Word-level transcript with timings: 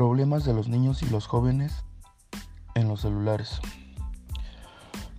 Problemas 0.00 0.46
de 0.46 0.54
los 0.54 0.66
niños 0.66 1.02
y 1.02 1.10
los 1.10 1.26
jóvenes 1.26 1.84
en 2.74 2.88
los 2.88 3.02
celulares. 3.02 3.60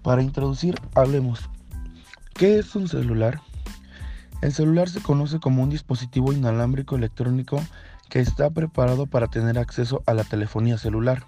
Para 0.02 0.23
introducir, 0.23 0.73
hablemos. 0.96 1.52
¿Qué 2.34 2.57
es 2.57 2.75
un 2.75 2.88
celular? 2.88 3.41
El 4.41 4.52
celular 4.52 4.89
se 4.89 4.99
conoce 4.99 5.39
como 5.39 5.62
un 5.62 5.70
dispositivo 5.70 6.34
inalámbrico 6.34 6.95
electrónico 6.95 7.62
que 8.09 8.21
está 8.21 8.49
preparado 8.49 9.05
para 9.05 9.27
tener 9.27 9.59
acceso 9.59 10.02
a 10.07 10.16
la 10.16 10.23
telefonía 10.23 10.80
celular. 10.80 11.27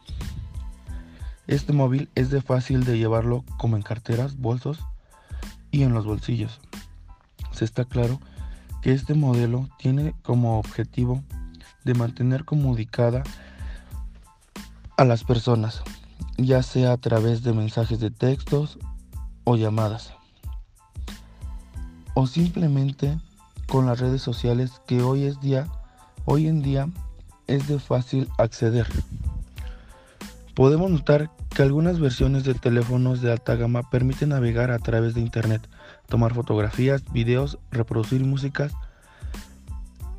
Este 1.45 1.73
móvil 1.73 2.09
es 2.15 2.31
de 2.31 2.41
fácil 2.41 2.85
de 2.85 2.97
llevarlo 2.97 3.45
como 3.59 3.75
en 3.75 3.83
carteras, 3.83 4.35
bolsos 4.35 4.83
y 5.69 5.83
en 5.83 5.93
los 5.93 6.07
bolsillos. 6.07 6.59
Se 7.51 7.65
está 7.65 7.85
claro 7.85 8.19
que 8.81 8.93
este 8.93 9.13
modelo 9.13 9.69
tiene 9.77 10.15
como 10.23 10.57
objetivo 10.57 11.21
de 11.83 11.93
mantener 11.93 12.45
comunicada 12.45 13.21
a 14.97 15.05
las 15.05 15.23
personas, 15.23 15.81
ya 16.37 16.63
sea 16.63 16.93
a 16.93 16.97
través 16.97 17.43
de 17.43 17.53
mensajes 17.53 17.99
de 17.99 18.11
textos 18.11 18.77
o 19.43 19.55
llamadas 19.55 20.13
o 22.13 22.27
simplemente 22.27 23.17
con 23.67 23.85
las 23.85 23.99
redes 23.99 24.21
sociales 24.21 24.81
que 24.85 25.01
hoy 25.01 25.23
es 25.23 25.39
día 25.41 25.67
hoy 26.25 26.47
en 26.47 26.61
día 26.61 26.87
es 27.47 27.67
de 27.67 27.79
fácil 27.79 28.29
acceder. 28.37 28.87
Podemos 30.55 30.91
notar 30.91 31.31
que 31.49 31.63
algunas 31.63 31.99
versiones 31.99 32.43
de 32.43 32.53
teléfonos 32.53 33.21
de 33.21 33.31
alta 33.31 33.55
gama 33.55 33.89
permiten 33.89 34.29
navegar 34.29 34.71
a 34.71 34.79
través 34.79 35.13
de 35.15 35.21
internet, 35.21 35.67
tomar 36.07 36.33
fotografías, 36.33 37.03
videos, 37.11 37.57
reproducir 37.71 38.23
músicas, 38.23 38.71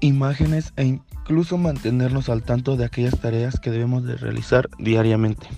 imágenes 0.04 0.72
e 0.76 0.84
incluso 0.84 1.56
mantenernos 1.56 2.28
al 2.28 2.42
tanto 2.42 2.76
de 2.76 2.84
aquellas 2.84 3.18
tareas 3.20 3.58
que 3.58 3.70
debemos 3.70 4.04
de 4.04 4.16
realizar 4.16 4.68
diariamente. 4.78 5.48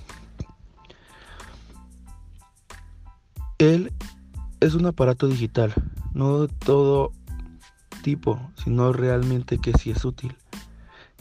Él 3.59 3.93
es 4.61 4.75
un 4.75 4.87
aparato 4.87 5.29
digital, 5.29 5.73
no 6.15 6.43
de 6.47 6.49
todo 6.49 7.13
tipo, 8.03 8.41
sino 8.63 8.93
realmente 8.93 9.59
que 9.59 9.73
sí 9.73 9.91
es 9.91 10.05
útil. 10.05 10.37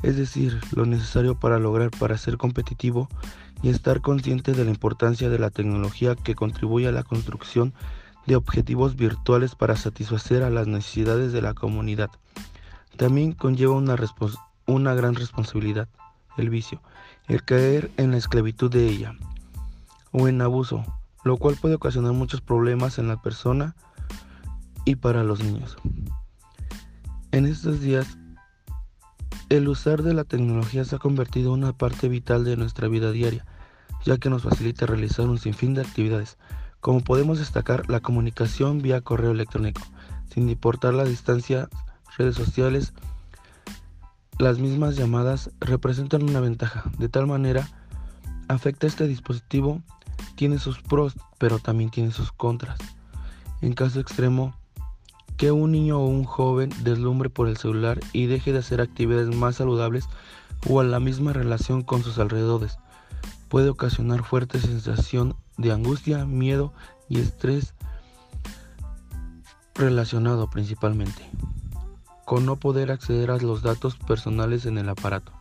Es 0.03 0.17
decir, 0.17 0.59
lo 0.71 0.85
necesario 0.85 1.39
para 1.39 1.57
lograr 1.57 1.89
para 1.91 2.17
ser 2.17 2.37
competitivo 2.37 3.09
y 3.63 3.69
estar 3.69 4.01
consciente 4.01 4.51
de 4.51 4.65
la 4.65 4.69
importancia 4.69 5.29
de 5.29 5.39
la 5.39 5.49
tecnología 5.49 6.15
que 6.15 6.35
contribuye 6.35 6.87
a 6.87 6.91
la 6.91 7.03
construcción 7.03 7.73
de 8.27 8.35
objetivos 8.35 8.95
virtuales 8.95 9.55
para 9.55 9.75
satisfacer 9.75 10.43
a 10.43 10.49
las 10.49 10.67
necesidades 10.67 11.31
de 11.31 11.41
la 11.41 11.53
comunidad. 11.53 12.11
También 12.97 13.33
conlleva 13.33 13.73
una, 13.73 13.95
una 14.67 14.93
gran 14.93 15.15
responsabilidad, 15.15 15.87
el 16.37 16.49
vicio, 16.49 16.81
el 17.27 17.43
caer 17.43 17.91
en 17.97 18.11
la 18.11 18.17
esclavitud 18.17 18.71
de 18.71 18.87
ella 18.87 19.15
o 20.11 20.27
en 20.27 20.41
abuso, 20.41 20.83
lo 21.23 21.37
cual 21.37 21.57
puede 21.59 21.75
ocasionar 21.75 22.13
muchos 22.13 22.41
problemas 22.41 22.99
en 22.99 23.07
la 23.07 23.21
persona 23.21 23.75
y 24.85 24.95
para 24.95 25.23
los 25.23 25.43
niños. 25.43 25.77
En 27.31 27.45
estos 27.45 27.81
días, 27.81 28.17
el 29.49 29.67
usar 29.67 30.03
de 30.03 30.13
la 30.13 30.23
tecnología 30.23 30.85
se 30.85 30.95
ha 30.95 30.99
convertido 30.99 31.53
en 31.53 31.63
una 31.63 31.73
parte 31.73 32.07
vital 32.07 32.45
de 32.45 32.55
nuestra 32.55 32.87
vida 32.87 33.11
diaria, 33.11 33.45
ya 34.05 34.17
que 34.17 34.29
nos 34.29 34.43
facilita 34.43 34.85
realizar 34.85 35.27
un 35.27 35.37
sinfín 35.37 35.73
de 35.73 35.81
actividades, 35.81 36.37
como 36.79 37.01
podemos 37.01 37.39
destacar 37.39 37.89
la 37.89 37.99
comunicación 37.99 38.81
vía 38.81 39.01
correo 39.01 39.31
electrónico, 39.31 39.81
sin 40.33 40.47
importar 40.49 40.93
la 40.93 41.03
distancia, 41.03 41.67
redes 42.17 42.35
sociales, 42.35 42.93
las 44.37 44.59
mismas 44.59 44.95
llamadas 44.95 45.51
representan 45.59 46.23
una 46.23 46.39
ventaja, 46.39 46.83
de 46.97 47.09
tal 47.09 47.27
manera 47.27 47.69
afecta 48.47 48.87
este 48.87 49.07
dispositivo, 49.07 49.81
tiene 50.35 50.59
sus 50.59 50.81
pros, 50.81 51.13
pero 51.37 51.59
también 51.59 51.89
tiene 51.89 52.11
sus 52.11 52.31
contras. 52.31 52.77
En 53.61 53.73
caso 53.73 53.99
extremo, 53.99 54.53
que 55.37 55.51
un 55.51 55.71
niño 55.71 55.99
o 55.99 56.07
un 56.07 56.23
joven 56.23 56.69
deslumbre 56.83 57.29
por 57.29 57.47
el 57.47 57.57
celular 57.57 57.99
y 58.13 58.25
deje 58.27 58.53
de 58.53 58.59
hacer 58.59 58.81
actividades 58.81 59.35
más 59.35 59.55
saludables 59.55 60.05
o 60.67 60.79
a 60.79 60.83
la 60.83 60.99
misma 60.99 61.33
relación 61.33 61.81
con 61.81 62.03
sus 62.03 62.19
alrededores. 62.19 62.77
Puede 63.49 63.69
ocasionar 63.69 64.23
fuerte 64.23 64.59
sensación 64.59 65.35
de 65.57 65.71
angustia, 65.71 66.25
miedo 66.25 66.73
y 67.09 67.19
estrés 67.19 67.73
relacionado 69.75 70.49
principalmente 70.49 71.29
con 72.25 72.45
no 72.45 72.57
poder 72.57 72.91
acceder 72.91 73.31
a 73.31 73.37
los 73.37 73.61
datos 73.61 73.95
personales 73.95 74.65
en 74.65 74.77
el 74.77 74.89
aparato. 74.89 75.31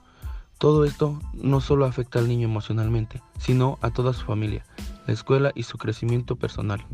Todo 0.59 0.85
esto 0.85 1.19
no 1.33 1.61
solo 1.61 1.85
afecta 1.85 2.19
al 2.19 2.29
niño 2.29 2.47
emocionalmente, 2.47 3.21
sino 3.39 3.79
a 3.83 3.91
toda 3.91 4.13
su 4.13 4.25
familia, 4.25 4.65
la 5.07 5.13
escuela 5.13 5.51
y 5.55 5.65
su 5.65 5.79
crecimiento 5.79 6.37
personal. 6.37 6.87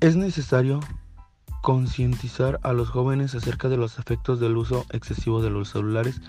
Es 0.00 0.16
necesario 0.16 0.80
concientizar 1.62 2.60
a 2.62 2.72
los 2.72 2.88
jóvenes 2.90 3.34
acerca 3.34 3.68
de 3.68 3.76
los 3.76 3.98
efectos 3.98 4.38
del 4.38 4.56
uso 4.56 4.86
excesivo 4.90 5.42
de 5.42 5.50
los 5.50 5.70
celulares 5.70 6.20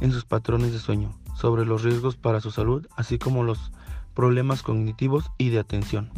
en 0.00 0.12
sus 0.12 0.24
patrones 0.24 0.72
de 0.72 0.78
sueño, 0.78 1.18
sobre 1.34 1.64
los 1.64 1.82
riesgos 1.82 2.16
para 2.16 2.40
su 2.40 2.50
salud, 2.50 2.86
así 2.96 3.18
como 3.18 3.42
los 3.42 3.72
problemas 4.14 4.62
cognitivos 4.62 5.30
y 5.38 5.48
de 5.48 5.60
atención. 5.60 6.10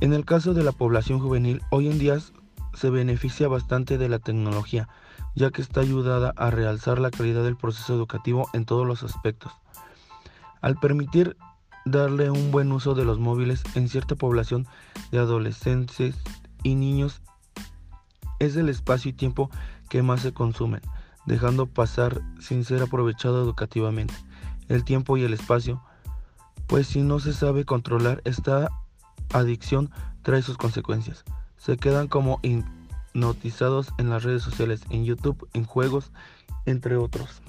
En 0.00 0.12
el 0.12 0.24
caso 0.24 0.54
de 0.54 0.62
la 0.62 0.72
población 0.72 1.18
juvenil, 1.18 1.62
hoy 1.70 1.88
en 1.88 1.98
día 1.98 2.16
se 2.74 2.90
beneficia 2.90 3.48
bastante 3.48 3.98
de 3.98 4.08
la 4.08 4.18
tecnología, 4.18 4.88
ya 5.34 5.50
que 5.50 5.62
está 5.62 5.80
ayudada 5.80 6.32
a 6.36 6.50
realzar 6.50 6.98
la 6.98 7.10
calidad 7.10 7.42
del 7.42 7.56
proceso 7.56 7.94
educativo 7.94 8.48
en 8.52 8.64
todos 8.64 8.86
los 8.86 9.02
aspectos. 9.02 9.52
Al 10.60 10.76
permitir 10.76 11.36
darle 11.84 12.30
un 12.30 12.50
buen 12.50 12.70
uso 12.72 12.94
de 12.94 13.04
los 13.04 13.18
móviles 13.18 13.62
en 13.74 13.88
cierta 13.88 14.14
población 14.14 14.66
de 15.10 15.18
adolescentes 15.18 16.16
y 16.62 16.74
niños 16.74 17.22
es 18.38 18.56
el 18.56 18.68
espacio 18.68 19.10
y 19.10 19.14
tiempo 19.14 19.50
que 19.88 20.02
más 20.02 20.20
se 20.20 20.32
consumen, 20.32 20.82
dejando 21.26 21.66
pasar 21.66 22.20
sin 22.38 22.64
ser 22.64 22.82
aprovechado 22.82 23.42
educativamente 23.42 24.14
el 24.70 24.84
tiempo 24.84 25.16
y 25.16 25.24
el 25.24 25.34
espacio, 25.34 25.82
pues 26.68 26.86
si 26.86 27.02
no 27.02 27.18
se 27.18 27.32
sabe 27.32 27.64
controlar 27.64 28.22
esta 28.24 28.70
adicción 29.32 29.90
trae 30.22 30.42
sus 30.42 30.56
consecuencias. 30.56 31.24
Se 31.60 31.76
quedan 31.76 32.08
como 32.08 32.40
hipnotizados 32.42 33.92
en 33.98 34.08
las 34.08 34.22
redes 34.22 34.42
sociales, 34.42 34.80
en 34.88 35.04
YouTube, 35.04 35.46
en 35.52 35.64
juegos, 35.64 36.10
entre 36.64 36.96
otros, 36.96 37.42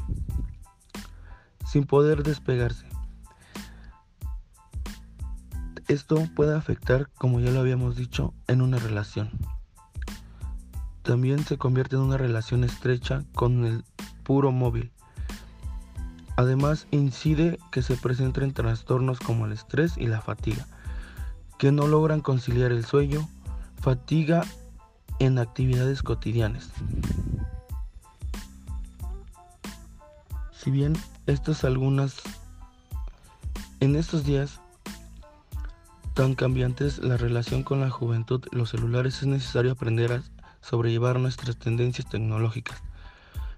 sin 1.66 1.86
poder 1.86 2.22
despegarse. 2.22 2.86
Esto 5.88 6.28
puede 6.36 6.54
afectar, 6.54 7.10
como 7.18 7.40
ya 7.40 7.52
lo 7.52 7.62
habíamos 7.62 7.96
dicho, 7.96 8.34
en 8.48 8.62
una 8.62 8.80
relación. 8.80 9.32
También 11.04 11.46
se 11.46 11.58
convierte 11.58 11.96
en 11.96 12.02
una 12.02 12.18
relación 12.18 12.66
estrecha 12.66 13.24
con 13.34 13.64
el 13.64 13.86
puro 14.24 14.52
móvil. 14.52 14.92
Además, 16.36 16.86
incide 16.92 17.60
que 17.72 17.82
se 17.82 17.96
presenten 17.96 18.54
trastornos 18.54 19.22
como 19.22 19.46
el 19.46 19.54
estrés 19.54 19.98
y 19.98 20.08
la 20.08 20.20
fatiga, 20.20 20.68
que 21.58 21.72
no 21.72 21.88
logran 21.88 22.20
conciliar 22.20 22.74
el 22.74 22.84
sueño, 22.84 23.30
fatiga 23.82 24.44
en 25.20 25.40
actividades 25.40 26.04
cotidianas. 26.04 26.70
Si 30.52 30.70
bien 30.70 30.96
estas 31.26 31.64
algunas 31.64 32.22
en 33.80 33.96
estos 33.96 34.24
días 34.24 34.60
tan 36.14 36.36
cambiantes 36.36 37.00
la 37.00 37.18
relación 37.18 37.64
con 37.64 37.82
la 37.82 37.90
juventud, 37.90 38.46
los 38.52 38.70
celulares 38.70 39.24
es 39.24 39.28
necesario 39.28 39.72
aprender 39.72 40.14
a 40.14 40.24
sobrellevar 40.62 41.20
nuestras 41.20 41.58
tendencias 41.58 42.08
tecnológicas, 42.08 42.78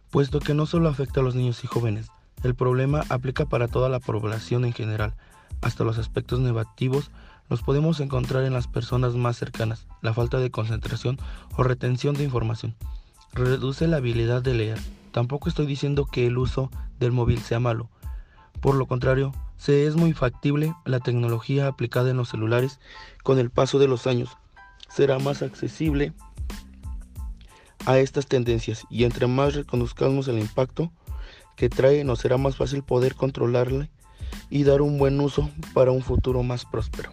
puesto 0.10 0.40
que 0.40 0.54
no 0.54 0.66
solo 0.66 0.88
afecta 0.88 1.20
a 1.20 1.24
los 1.24 1.36
niños 1.36 1.62
y 1.66 1.68
jóvenes, 1.68 2.08
el 2.44 2.56
problema 2.56 3.04
aplica 3.10 3.46
para 3.46 3.68
toda 3.68 3.90
la 3.90 4.00
población 4.00 4.64
en 4.64 4.72
general, 4.72 5.14
hasta 5.62 5.84
los 5.84 5.98
aspectos 5.98 6.40
negativos 6.40 7.12
los 7.50 7.62
podemos 7.62 8.00
encontrar 8.00 8.44
en 8.44 8.54
las 8.54 8.68
personas 8.68 9.16
más 9.16 9.38
cercanas, 9.38 9.88
la 10.02 10.14
falta 10.14 10.40
de 10.40 10.52
concentración 10.52 11.18
o 11.56 11.64
retención 11.64 12.16
de 12.16 12.24
información. 12.24 12.76
Reduce 13.34 13.88
la 13.88 13.98
habilidad 13.98 14.42
de 14.42 14.54
leer. 14.54 14.80
Tampoco 15.12 15.50
estoy 15.50 15.66
diciendo 15.66 16.06
que 16.06 16.28
el 16.28 16.38
uso 16.38 16.72
del 17.00 17.12
móvil 17.12 17.40
sea 17.40 17.60
malo. 17.60 17.90
Por 18.62 18.76
lo 18.76 18.86
contrario, 18.86 19.34
se 19.58 19.86
es 19.86 19.96
muy 19.96 20.14
factible 20.14 20.74
la 20.86 21.00
tecnología 21.00 21.68
aplicada 21.68 22.12
en 22.12 22.18
los 22.18 22.30
celulares 22.30 22.80
con 23.24 23.40
el 23.40 23.50
paso 23.50 23.80
de 23.80 23.88
los 23.88 24.08
años. 24.08 24.30
Será 24.90 25.20
más 25.20 25.42
accesible 25.42 26.14
a 27.86 27.98
estas 27.98 28.28
tendencias 28.28 28.86
y 28.90 29.04
entre 29.04 29.28
más 29.28 29.56
reconozcamos 29.56 30.28
el 30.28 30.40
impacto 30.40 30.92
que 31.56 31.70
trae 31.70 32.04
nos 32.04 32.20
será 32.20 32.38
más 32.38 32.56
fácil 32.56 32.84
poder 32.84 33.16
controlarle 33.16 33.90
y 34.50 34.64
dar 34.64 34.82
un 34.82 34.98
buen 34.98 35.20
uso 35.20 35.50
para 35.74 35.92
un 35.92 36.02
futuro 36.02 36.44
más 36.44 36.66
próspero. 36.66 37.12